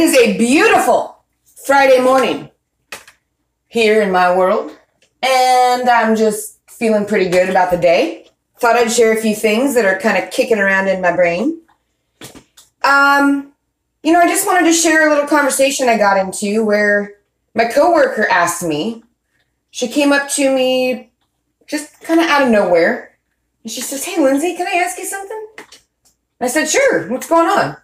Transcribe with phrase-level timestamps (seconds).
[0.00, 1.22] is a beautiful
[1.66, 2.50] Friday morning
[3.68, 4.74] here in my world,
[5.22, 8.26] and I'm just feeling pretty good about the day.
[8.58, 11.60] Thought I'd share a few things that are kind of kicking around in my brain.
[12.82, 13.52] Um,
[14.02, 17.16] you know, I just wanted to share a little conversation I got into where
[17.54, 19.04] my coworker asked me.
[19.70, 21.10] She came up to me
[21.66, 23.18] just kind of out of nowhere,
[23.62, 25.46] and she says, "Hey, Lindsay, can I ask you something?"
[26.40, 27.06] I said, "Sure.
[27.10, 27.76] What's going on?"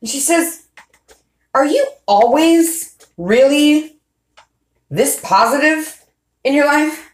[0.00, 0.65] And she says,
[1.56, 3.96] are you always really
[4.90, 6.04] this positive
[6.44, 7.10] in your life?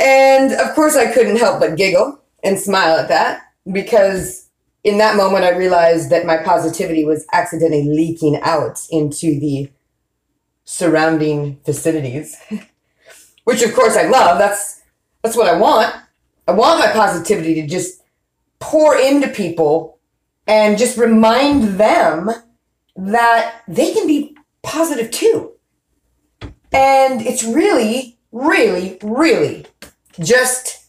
[0.00, 4.48] and of course, I couldn't help but giggle and smile at that because
[4.84, 9.70] in that moment, I realized that my positivity was accidentally leaking out into the
[10.64, 12.36] surrounding vicinities,
[13.44, 14.38] which of course I love.
[14.38, 14.80] That's
[15.22, 15.94] that's what I want.
[16.48, 18.02] I want my positivity to just
[18.60, 19.91] pour into people
[20.46, 22.30] and just remind them
[22.96, 25.52] that they can be positive too.
[26.72, 29.66] And it's really, really, really
[30.18, 30.86] just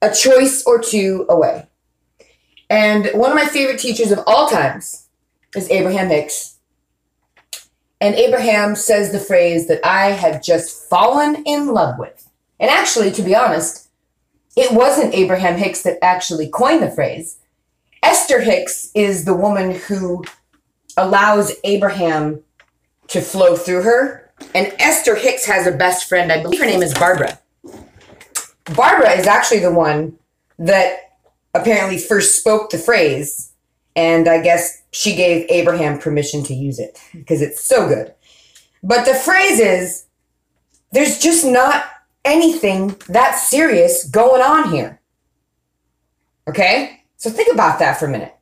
[0.00, 1.66] a choice or two away.
[2.70, 5.08] And one of my favorite teachers of all times
[5.54, 6.58] is Abraham Hicks.
[8.00, 12.28] And Abraham says the phrase that I have just fallen in love with.
[12.60, 13.88] And actually, to be honest,
[14.56, 17.38] it wasn't Abraham Hicks that actually coined the phrase.
[18.04, 20.22] Esther Hicks is the woman who
[20.96, 22.42] allows Abraham
[23.08, 24.30] to flow through her.
[24.54, 26.30] And Esther Hicks has a best friend.
[26.30, 27.38] I believe her name is Barbara.
[28.74, 30.18] Barbara is actually the one
[30.58, 31.16] that
[31.54, 33.52] apparently first spoke the phrase.
[33.96, 38.12] And I guess she gave Abraham permission to use it because it's so good.
[38.82, 40.04] But the phrase is
[40.92, 41.86] there's just not
[42.24, 45.00] anything that serious going on here.
[46.46, 46.93] Okay?
[47.16, 48.34] So think about that for a minute.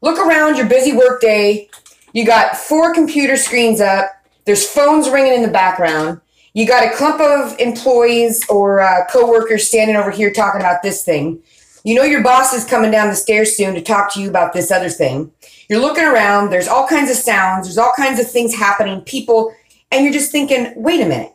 [0.00, 1.68] Look around your busy workday.
[2.12, 4.10] You got four computer screens up.
[4.44, 6.20] There's phones ringing in the background.
[6.54, 11.04] You got a clump of employees or uh, coworkers standing over here talking about this
[11.04, 11.42] thing.
[11.84, 14.52] You know your boss is coming down the stairs soon to talk to you about
[14.52, 15.32] this other thing.
[15.68, 16.50] You're looking around.
[16.50, 17.66] There's all kinds of sounds.
[17.66, 19.00] There's all kinds of things happening.
[19.00, 19.54] People,
[19.90, 21.34] and you're just thinking, wait a minute.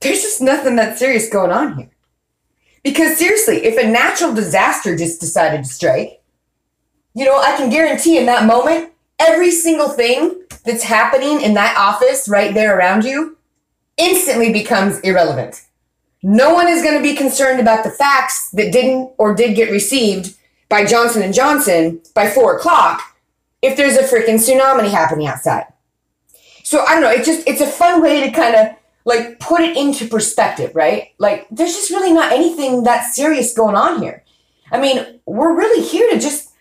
[0.00, 1.89] There's just nothing that serious going on here.
[2.82, 6.22] Because seriously, if a natural disaster just decided to strike,
[7.14, 11.76] you know, I can guarantee in that moment, every single thing that's happening in that
[11.76, 13.36] office right there around you
[13.96, 15.62] instantly becomes irrelevant.
[16.22, 19.70] No one is going to be concerned about the facts that didn't or did get
[19.70, 20.36] received
[20.68, 23.02] by Johnson and Johnson by four o'clock
[23.62, 25.66] if there's a freaking tsunami happening outside.
[26.62, 27.10] So I don't know.
[27.10, 31.08] It's just it's a fun way to kind of like put it into perspective, right?
[31.18, 34.24] Like there's just really not anything that serious going on here.
[34.70, 36.52] I mean, we're really here to just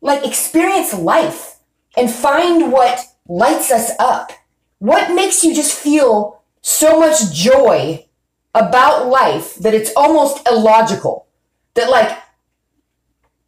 [0.00, 1.56] like experience life
[1.96, 4.32] and find what lights us up.
[4.78, 8.06] What makes you just feel so much joy
[8.54, 11.26] about life that it's almost illogical?
[11.74, 12.18] That like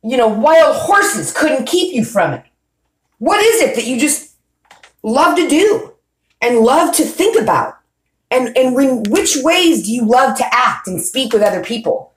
[0.03, 2.44] you know, wild horses couldn't keep you from it.
[3.19, 4.36] What is it that you just
[5.03, 5.94] love to do
[6.41, 7.78] and love to think about?
[8.31, 12.12] And and when which ways do you love to act and speak with other people?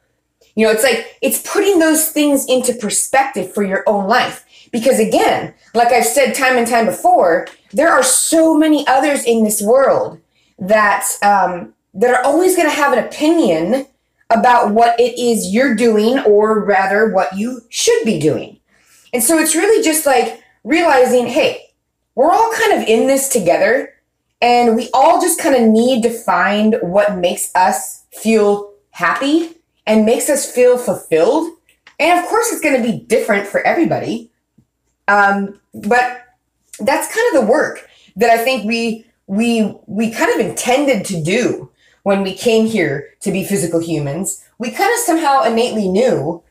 [0.56, 4.46] You know it's like it's putting those things into perspective for your own life.
[4.72, 9.44] Because again like i've said time and time before there are so many others in
[9.44, 10.20] this world
[10.60, 13.86] that um, that are always going to have an opinion
[14.30, 18.60] about what it is you're doing or rather what you should be doing.
[19.14, 21.72] And so it's really just like realizing hey
[22.16, 23.91] we're all kind of in this together
[24.42, 30.06] and we all just kind of need to find what makes us feel happy and
[30.06, 31.52] makes us feel fulfilled.
[32.00, 34.32] And of course, it's going to be different for everybody.
[35.08, 36.24] Um, but
[36.80, 41.24] that's kind of the work that I think we we we kind of intended to
[41.24, 41.70] do
[42.04, 44.44] when we came here to be physical humans.
[44.58, 46.44] We kind of somehow innately knew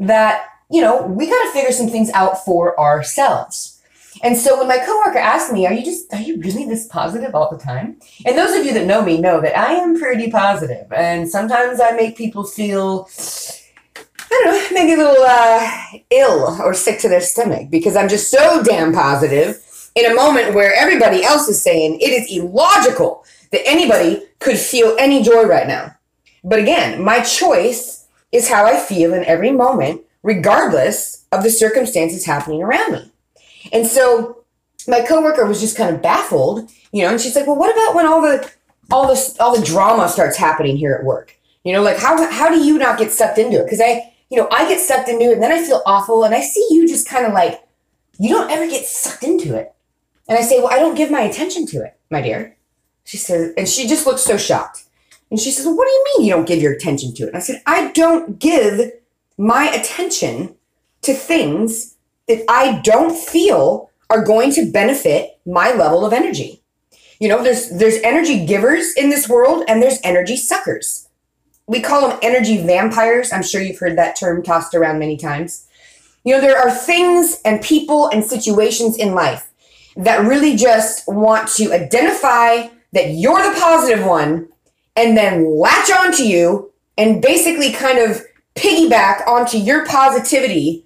[0.00, 3.75] that you know we got to figure some things out for ourselves.
[4.26, 7.32] And so when my coworker asked me, "Are you just are you really this positive
[7.32, 7.96] all the time?"
[8.26, 11.78] And those of you that know me know that I am pretty positive, and sometimes
[11.78, 13.08] I make people feel
[13.96, 15.70] I don't know, maybe a little uh,
[16.10, 19.62] ill or sick to their stomach because I'm just so damn positive
[19.94, 24.96] in a moment where everybody else is saying it is illogical that anybody could feel
[24.98, 25.94] any joy right now.
[26.42, 32.26] But again, my choice is how I feel in every moment, regardless of the circumstances
[32.26, 33.12] happening around me.
[33.72, 34.44] And so
[34.88, 37.94] my coworker was just kind of baffled, you know, and she's like, "Well, what about
[37.94, 38.50] when all the
[38.90, 41.36] all this all the drama starts happening here at work?
[41.64, 43.64] You know, like how how do you not get sucked into it?
[43.64, 46.34] Because I, you know, I get sucked into it, and then I feel awful, and
[46.34, 47.62] I see you just kind of like
[48.18, 49.72] you don't ever get sucked into it.
[50.28, 52.56] And I say, Well, I don't give my attention to it, my dear.
[53.04, 54.84] She says, and she just looks so shocked.
[55.30, 57.28] And she says, well, What do you mean you don't give your attention to it?
[57.28, 58.92] And I said, I don't give
[59.38, 60.56] my attention
[61.02, 61.95] to things
[62.28, 66.62] that I don't feel are going to benefit my level of energy.
[67.18, 71.08] You know, there's there's energy givers in this world and there's energy suckers.
[71.66, 73.32] We call them energy vampires.
[73.32, 75.66] I'm sure you've heard that term tossed around many times.
[76.24, 79.48] You know, there are things and people and situations in life
[79.96, 84.48] that really just want to identify that you're the positive one
[84.94, 88.22] and then latch onto you and basically kind of
[88.54, 90.85] piggyback onto your positivity,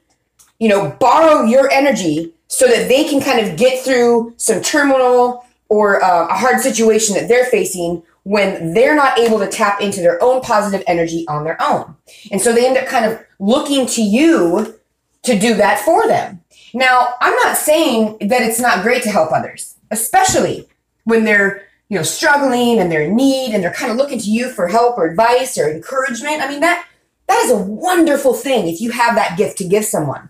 [0.61, 5.45] you know, borrow your energy so that they can kind of get through some terminal
[5.69, 10.01] or uh, a hard situation that they're facing when they're not able to tap into
[10.01, 11.97] their own positive energy on their own.
[12.31, 14.79] And so they end up kind of looking to you
[15.23, 16.41] to do that for them.
[16.75, 20.69] Now, I'm not saying that it's not great to help others, especially
[21.05, 24.31] when they're, you know, struggling and they're in need and they're kind of looking to
[24.31, 26.43] you for help or advice or encouragement.
[26.43, 26.87] I mean, that
[27.27, 30.30] that is a wonderful thing if you have that gift to give someone.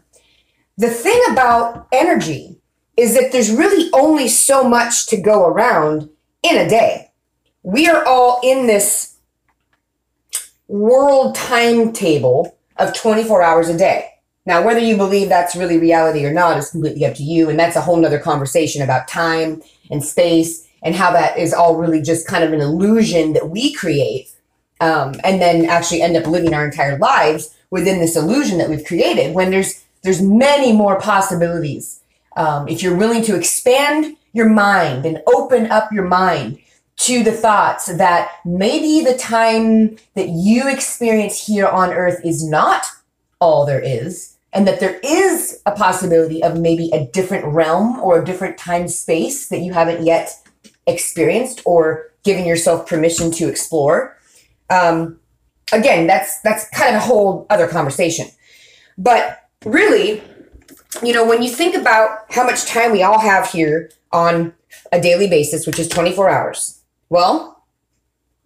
[0.79, 2.61] The thing about energy
[2.97, 6.09] is that there's really only so much to go around
[6.43, 7.13] in a day.
[7.63, 9.19] We are all in this
[10.69, 14.09] world timetable of 24 hours a day.
[14.47, 17.51] Now, whether you believe that's really reality or not is completely up to you.
[17.51, 21.77] And that's a whole nother conversation about time and space and how that is all
[21.77, 24.29] really just kind of an illusion that we create
[24.81, 28.85] um, and then actually end up living our entire lives within this illusion that we've
[28.85, 32.01] created when there's there's many more possibilities
[32.37, 36.59] um, if you're willing to expand your mind and open up your mind
[36.97, 42.85] to the thoughts that maybe the time that you experience here on earth is not
[43.41, 48.21] all there is and that there is a possibility of maybe a different realm or
[48.21, 50.31] a different time space that you haven't yet
[50.87, 54.17] experienced or given yourself permission to explore.
[54.69, 55.19] Um,
[55.73, 58.27] again that's that's kind of a whole other conversation.
[58.99, 60.23] But really
[61.03, 64.53] you know when you think about how much time we all have here on
[64.93, 67.63] a daily basis which is 24 hours well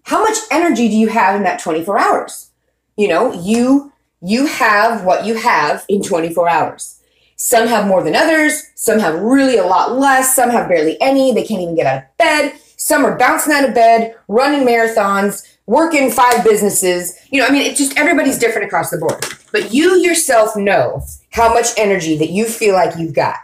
[0.05, 2.51] how much energy do you have in that 24 hours
[2.97, 3.93] you know you
[4.25, 6.99] you have what you have in 24 hours.
[7.37, 11.33] Some have more than others, some have really a lot less, some have barely any,
[11.33, 12.55] they can't even get out of bed.
[12.77, 17.19] Some are bouncing out of bed, running marathons, working five businesses.
[17.31, 19.23] You know, I mean, it's just everybody's different across the board.
[19.55, 23.37] But you yourself know how much energy that you feel like you've got.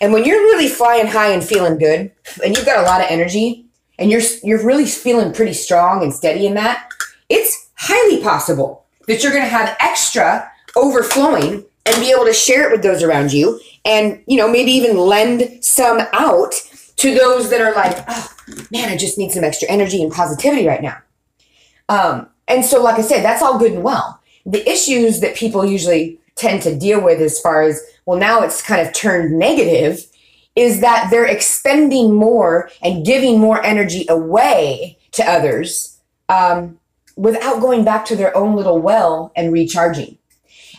[0.00, 2.10] And when you're really flying high and feeling good,
[2.42, 3.66] and you've got a lot of energy,
[3.98, 6.88] and you're you're really feeling pretty strong and steady in that,
[7.28, 12.66] it's highly possible that you're going to have extra overflowing and be able to share
[12.66, 16.54] it with those around you and you know maybe even lend some out
[16.96, 18.28] to those that are like oh
[18.70, 20.98] man i just need some extra energy and positivity right now
[21.88, 25.64] um, and so like i said that's all good and well the issues that people
[25.64, 30.06] usually tend to deal with as far as well now it's kind of turned negative
[30.56, 35.98] is that they're expending more and giving more energy away to others
[36.28, 36.78] um,
[37.16, 40.18] without going back to their own little well and recharging.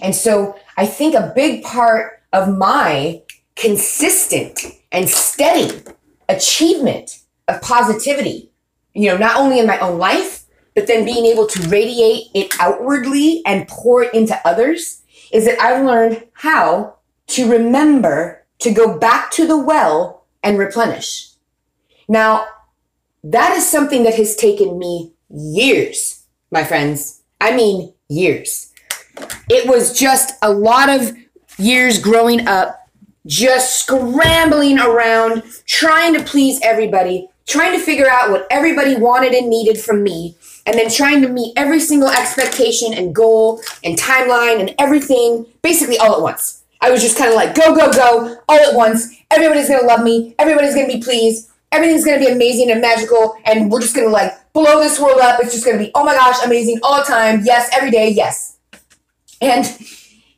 [0.01, 3.21] And so I think a big part of my
[3.55, 4.59] consistent
[4.91, 5.83] and steady
[6.27, 8.49] achievement of positivity,
[8.93, 10.40] you know, not only in my own life,
[10.75, 15.01] but then being able to radiate it outwardly and pour it into others,
[15.31, 16.95] is that I've learned how
[17.27, 21.29] to remember to go back to the well and replenish.
[22.07, 22.45] Now,
[23.23, 27.23] that is something that has taken me years my friends.
[27.39, 28.71] I mean, years.
[29.49, 31.15] It was just a lot of
[31.57, 32.87] years growing up,
[33.25, 39.49] just scrambling around, trying to please everybody, trying to figure out what everybody wanted and
[39.49, 44.59] needed from me, and then trying to meet every single expectation and goal and timeline
[44.59, 46.63] and everything basically all at once.
[46.81, 49.15] I was just kind of like, go, go, go, all at once.
[49.29, 50.35] Everybody's gonna love me.
[50.39, 51.49] Everybody's gonna be pleased.
[51.71, 54.99] Everything's going to be amazing and magical and we're just going to like blow this
[54.99, 55.39] world up.
[55.41, 57.43] It's just going to be oh my gosh amazing all the time.
[57.45, 58.57] Yes every day yes.
[59.39, 59.65] And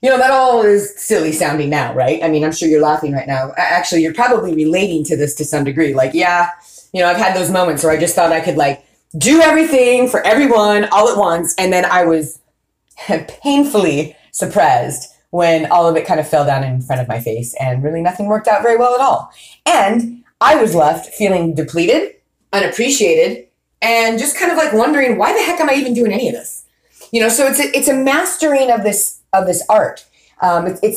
[0.03, 2.23] you know that all is silly sounding now right?
[2.23, 3.51] I mean i'm sure you're laughing right now.
[3.57, 5.95] Actually you're probably relating to this to some degree.
[5.95, 6.51] Like yeah
[6.93, 8.85] you know i've had those moments where i just thought i could like
[9.17, 12.39] do everything for everyone all at once and then i was
[13.27, 17.55] painfully surprised when all of it kind of fell down in front of my face
[17.59, 19.31] and really nothing worked out very well at all
[19.65, 22.15] and I was left feeling depleted,
[22.51, 23.47] unappreciated,
[23.81, 26.33] and just kind of like wondering why the heck am I even doing any of
[26.33, 26.65] this?
[27.13, 30.05] You know, so it's a, it's a mastering of this of this art.
[30.41, 30.91] Um, it's, it's